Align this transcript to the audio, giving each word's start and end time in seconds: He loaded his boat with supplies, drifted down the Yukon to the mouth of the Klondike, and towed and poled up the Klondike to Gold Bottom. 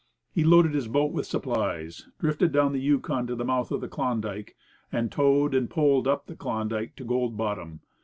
He 0.31 0.43
loaded 0.43 0.73
his 0.73 0.87
boat 0.87 1.11
with 1.11 1.27
supplies, 1.27 2.07
drifted 2.17 2.51
down 2.51 2.71
the 2.73 2.79
Yukon 2.81 3.27
to 3.27 3.35
the 3.35 3.45
mouth 3.45 3.69
of 3.69 3.81
the 3.81 3.87
Klondike, 3.87 4.55
and 4.91 5.11
towed 5.11 5.53
and 5.53 5.69
poled 5.69 6.07
up 6.07 6.25
the 6.25 6.35
Klondike 6.35 6.95
to 6.95 7.03
Gold 7.03 7.37
Bottom. 7.37 7.81